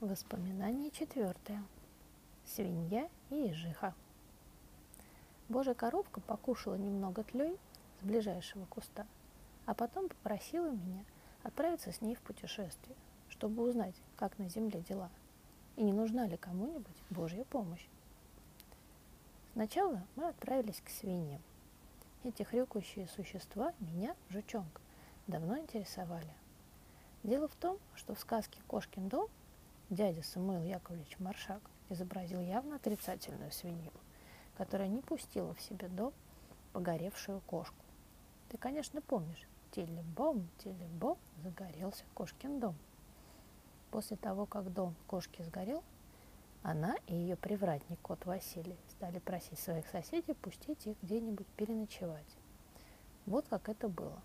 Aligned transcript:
Воспоминание 0.00 0.90
четвертое. 0.90 1.62
Свинья 2.46 3.10
и 3.28 3.34
ежиха. 3.34 3.92
Божья 5.50 5.74
коровка 5.74 6.22
покушала 6.22 6.76
немного 6.76 7.22
тлей 7.22 7.58
с 8.00 8.06
ближайшего 8.06 8.64
куста, 8.64 9.06
а 9.66 9.74
потом 9.74 10.08
попросила 10.08 10.70
меня 10.70 11.04
отправиться 11.42 11.92
с 11.92 12.00
ней 12.00 12.14
в 12.14 12.20
путешествие, 12.22 12.96
чтобы 13.28 13.62
узнать, 13.62 13.94
как 14.16 14.38
на 14.38 14.48
земле 14.48 14.80
дела, 14.80 15.10
и 15.76 15.82
не 15.82 15.92
нужна 15.92 16.26
ли 16.26 16.38
кому-нибудь 16.38 16.96
Божья 17.10 17.44
помощь. 17.44 17.86
Сначала 19.52 20.02
мы 20.16 20.28
отправились 20.28 20.80
к 20.80 20.88
свиньям. 20.88 21.42
Эти 22.24 22.42
хрюкающие 22.42 23.06
существа 23.06 23.74
меня, 23.80 24.16
жучонка, 24.30 24.80
давно 25.26 25.58
интересовали. 25.58 26.32
Дело 27.22 27.48
в 27.48 27.54
том, 27.54 27.76
что 27.94 28.14
в 28.14 28.18
сказке 28.18 28.62
«Кошкин 28.66 29.10
дом» 29.10 29.28
Дядя 29.90 30.22
Самуил 30.22 30.62
Яковлевич 30.62 31.18
Маршак 31.18 31.60
изобразил 31.88 32.40
явно 32.40 32.76
отрицательную 32.76 33.50
свинью, 33.50 33.90
которая 34.56 34.86
не 34.86 35.02
пустила 35.02 35.52
в 35.52 35.60
себе 35.60 35.88
дом 35.88 36.12
погоревшую 36.72 37.40
кошку. 37.40 37.84
Ты, 38.48 38.56
конечно, 38.56 39.02
помнишь, 39.02 39.48
телебом, 39.72 40.48
телебом, 40.58 41.18
загорелся 41.42 42.04
кошкин 42.14 42.60
дом. 42.60 42.76
После 43.90 44.16
того, 44.16 44.46
как 44.46 44.72
дом 44.72 44.94
кошки 45.08 45.42
сгорел, 45.42 45.82
она 46.62 46.94
и 47.08 47.16
ее 47.16 47.34
привратник 47.34 47.98
кот 48.00 48.24
Василий 48.26 48.78
стали 48.90 49.18
просить 49.18 49.58
своих 49.58 49.88
соседей 49.88 50.34
пустить 50.34 50.86
их 50.86 50.96
где-нибудь 51.02 51.48
переночевать. 51.56 52.36
Вот 53.26 53.48
как 53.48 53.68
это 53.68 53.88
было. 53.88 54.22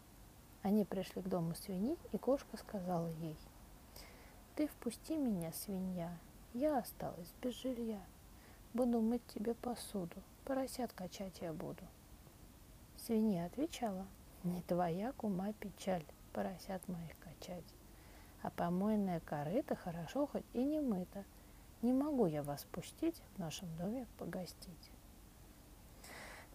Они 0.61 0.85
пришли 0.85 1.23
к 1.23 1.27
дому 1.27 1.55
свиньи, 1.55 1.97
и 2.11 2.19
кошка 2.19 2.55
сказала 2.55 3.09
ей– 3.13 3.35
ты 4.55 4.67
впусти 4.67 5.17
меня, 5.17 5.51
свинья, 5.51 6.17
я 6.53 6.77
осталась 6.77 7.33
без 7.41 7.53
жилья. 7.61 8.01
Буду 8.73 9.01
мыть 9.01 9.25
тебе 9.27 9.53
посуду, 9.53 10.15
поросят 10.45 10.93
качать 10.93 11.41
я 11.41 11.51
буду. 11.51 11.83
Свинья 12.97 13.45
отвечала, 13.45 14.05
не 14.43 14.61
твоя 14.61 15.11
кума 15.13 15.51
печаль, 15.53 16.05
поросят 16.31 16.87
моих 16.87 17.17
качать. 17.19 17.65
А 18.43 18.49
помойная 18.49 19.19
корыта 19.19 19.75
хорошо 19.75 20.27
хоть 20.27 20.45
и 20.53 20.63
не 20.63 20.79
мыта. 20.79 21.25
Не 21.81 21.91
могу 21.91 22.25
я 22.25 22.41
вас 22.41 22.63
пустить 22.71 23.21
в 23.35 23.39
нашем 23.39 23.67
доме 23.75 24.07
погостить. 24.17 24.91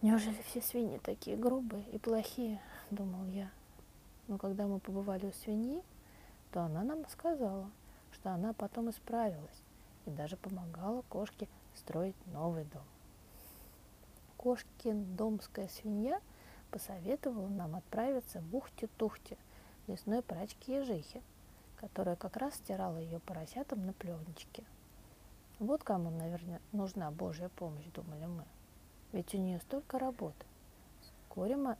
Неужели 0.01 0.41
все 0.47 0.61
свиньи 0.61 0.97
такие 0.97 1.37
грубые 1.37 1.83
и 1.91 1.99
плохие, 1.99 2.59
думал 2.89 3.25
я. 3.27 3.51
Но 4.27 4.39
когда 4.39 4.65
мы 4.65 4.79
побывали 4.79 5.27
у 5.27 5.33
свиньи, 5.33 5.83
то 6.51 6.61
она 6.63 6.83
нам 6.83 7.07
сказала– 7.07 7.69
что 8.21 8.33
она 8.33 8.53
потом 8.53 8.91
исправилась 8.91 9.63
и 10.05 10.11
даже 10.11 10.37
помогала 10.37 11.01
кошке 11.09 11.47
строить 11.73 12.15
новый 12.27 12.65
дом. 12.65 12.83
Кошкин 14.37 15.15
домская 15.15 15.67
свинья 15.67 16.21
посоветовала 16.69 17.47
нам 17.47 17.75
отправиться 17.75 18.41
в 18.41 18.55
Ухте-Тухте, 18.55 19.37
лесной 19.87 20.21
прачке 20.21 20.81
ежихи, 20.81 21.23
которая 21.77 22.15
как 22.15 22.37
раз 22.37 22.55
стирала 22.55 22.97
ее 22.97 23.19
поросятам 23.19 23.87
на 23.87 23.93
пленочке. 23.93 24.63
Вот 25.57 25.83
кому, 25.83 26.11
наверное, 26.11 26.61
нужна 26.73 27.09
Божья 27.09 27.49
помощь, 27.49 27.85
думали 27.87 28.27
мы. 28.27 28.45
Ведь 29.13 29.33
у 29.33 29.39
нее 29.39 29.59
столько 29.61 29.97
работы. 29.97 30.45
Вскоре 31.01 31.55
мы 31.55 31.75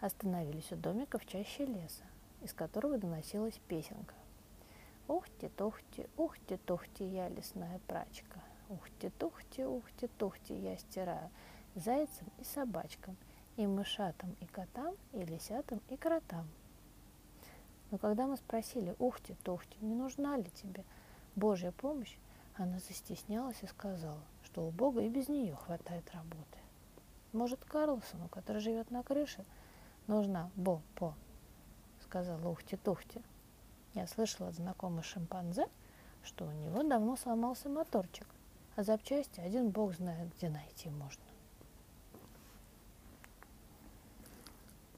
остановились 0.00 0.70
у 0.70 0.76
домика 0.76 1.18
в 1.18 1.24
чаще 1.24 1.64
леса, 1.64 2.04
из 2.42 2.52
которого 2.52 2.98
доносилась 2.98 3.58
песенка– 3.68 4.14
Ухти-тухти, 5.08 6.06
ухти-тухти, 6.18 7.02
я 7.02 7.28
лесная 7.30 7.80
прачка. 7.86 8.40
Ухти-тухти, 8.68 9.62
ухти-тухти, 9.62 10.52
я 10.52 10.76
стираю 10.76 11.30
зайцам 11.74 12.28
и 12.38 12.44
собачкам, 12.44 13.16
и 13.56 13.66
мышатам, 13.66 14.36
и 14.40 14.46
котам, 14.46 14.94
и 15.14 15.24
лисятам, 15.24 15.80
и 15.88 15.96
кротам. 15.96 16.46
Но 17.90 17.96
когда 17.96 18.26
мы 18.26 18.36
спросили, 18.36 18.94
ухти-тухти, 18.98 19.78
не 19.80 19.94
нужна 19.94 20.36
ли 20.36 20.50
тебе 20.50 20.84
Божья 21.36 21.72
помощь, 21.72 22.18
она 22.54 22.78
застеснялась 22.78 23.62
и 23.62 23.66
сказала, 23.66 24.20
что 24.42 24.66
у 24.66 24.70
Бога 24.70 25.00
и 25.00 25.08
без 25.08 25.28
нее 25.28 25.54
хватает 25.54 26.04
работы. 26.12 26.58
Может, 27.32 27.64
Карлсону, 27.64 28.28
который 28.28 28.60
живет 28.60 28.90
на 28.90 29.02
крыше, 29.02 29.42
нужна 30.06 30.50
Бо-По, 30.54 31.14
сказала 32.02 32.52
Ухти-Тухти. 32.52 33.22
Я 33.98 34.06
слышала 34.06 34.50
от 34.50 34.54
знакомых 34.54 35.04
шимпанзе, 35.04 35.66
что 36.22 36.44
у 36.44 36.52
него 36.52 36.84
давно 36.84 37.16
сломался 37.16 37.68
моторчик, 37.68 38.28
а 38.76 38.84
запчасти 38.84 39.40
один 39.40 39.70
бог 39.70 39.92
знает, 39.96 40.32
где 40.36 40.50
найти 40.50 40.88
можно. 40.88 41.24